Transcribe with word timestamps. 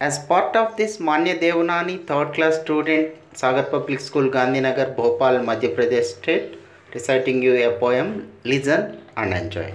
as 0.00 0.16
part 0.32 0.52
of 0.62 0.68
this 0.80 0.94
manya 1.08 1.36
devnani 1.44 1.96
third 2.10 2.28
class 2.36 2.56
student 2.64 3.04
sagar 3.42 3.64
public 3.74 4.00
school 4.08 4.28
gandhinagar 4.36 4.88
bhopal 5.00 5.36
madhya 5.48 5.70
pradesh 5.78 6.10
state 6.18 6.46
reciting 6.96 7.38
you 7.46 7.54
a 7.68 7.70
poem 7.82 8.08
listen 8.52 8.82
and 9.22 9.30
enjoy 9.40 9.68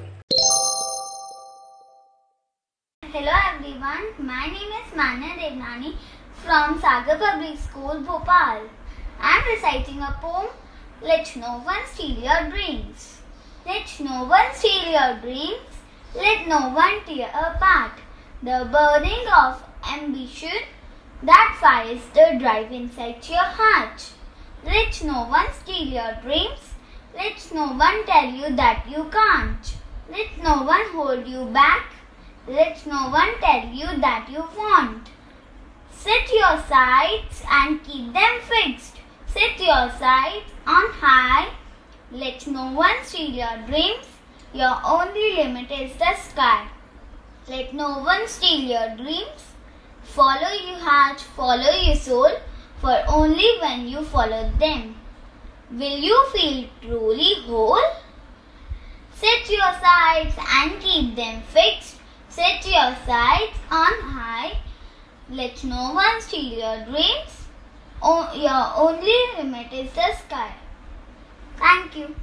Hello 3.11 3.31
everyone, 3.51 4.05
my 4.19 4.45
name 4.45 4.71
is 4.79 4.91
Maanya 4.93 5.29
Devnani 5.35 5.95
from 6.41 6.79
Sagar 6.79 7.17
Public 7.17 7.57
School, 7.57 8.01
Bhopal. 8.01 8.69
I 9.19 9.37
am 9.37 9.47
reciting 9.51 9.99
a 9.99 10.15
poem, 10.21 10.49
Let 11.01 11.35
No 11.35 11.57
One 11.69 11.87
Steal 11.91 12.19
Your 12.19 12.51
Dreams. 12.51 13.21
Let 13.65 13.99
no 13.99 14.25
one 14.25 14.53
steal 14.53 14.91
your 14.91 15.17
dreams, 15.21 15.81
let 16.13 16.47
no 16.47 16.69
one 16.69 17.01
tear 17.07 17.29
apart 17.29 17.93
the 18.43 18.69
burning 18.71 19.25
of 19.35 19.63
ambition 19.91 20.61
that 21.23 21.57
fires 21.59 22.05
the 22.13 22.37
drive 22.37 22.71
inside 22.71 23.27
your 23.27 23.49
heart. 23.61 24.11
Let 24.63 25.03
no 25.03 25.23
one 25.23 25.51
steal 25.63 25.87
your 25.97 26.13
dreams, 26.21 26.75
let 27.15 27.51
no 27.55 27.69
one 27.69 28.05
tell 28.05 28.29
you 28.29 28.55
that 28.55 28.85
you 28.87 29.05
can't. 29.05 29.73
Let 30.11 30.43
no 30.43 30.61
one 30.61 30.85
hold 30.91 31.27
you 31.27 31.45
back, 31.45 31.98
let 32.47 32.85
no 32.85 33.09
one 33.09 33.39
tell 33.39 33.67
you 33.67 33.87
that 34.01 34.27
you 34.29 34.43
want. 34.57 35.09
Set 35.91 36.31
your 36.31 36.61
sights 36.67 37.43
and 37.49 37.83
keep 37.83 38.13
them 38.13 38.39
fixed. 38.41 38.97
Set 39.27 39.59
your 39.59 39.89
sights 39.99 40.51
on 40.65 40.91
high. 40.93 41.49
Let 42.11 42.47
no 42.47 42.71
one 42.71 43.03
steal 43.03 43.29
your 43.29 43.57
dreams. 43.67 44.05
Your 44.53 44.75
only 44.83 45.35
limit 45.35 45.69
is 45.71 45.95
the 45.97 46.15
sky. 46.15 46.67
Let 47.47 47.73
no 47.73 47.99
one 47.99 48.27
steal 48.27 48.61
your 48.61 48.95
dreams. 48.95 49.53
Follow 50.03 50.51
your 50.67 50.79
heart, 50.79 51.19
follow 51.19 51.71
your 51.83 51.95
soul, 51.95 52.31
for 52.79 53.03
only 53.07 53.59
when 53.61 53.87
you 53.87 54.03
follow 54.03 54.49
them 54.57 54.95
will 55.71 55.99
you 55.99 56.25
feel 56.31 56.67
truly 56.81 57.35
whole. 57.45 57.79
Set 59.13 59.49
your 59.49 59.71
sights 59.81 60.35
and 60.37 60.81
keep 60.81 61.15
them 61.15 61.41
fixed. 61.43 61.88
Set 62.29 62.65
your 62.65 62.95
sights 63.05 63.59
on 63.71 63.93
high. 64.01 64.57
Let 65.29 65.63
no 65.63 65.93
one 65.93 66.21
steal 66.21 66.59
your 66.59 66.85
dreams. 66.85 67.47
O- 68.01 68.31
your 68.33 68.73
only 68.75 69.17
limit 69.37 69.73
is 69.73 69.91
the 69.93 70.13
sky. 70.15 70.53
Thank 71.57 71.97
you. 71.97 72.15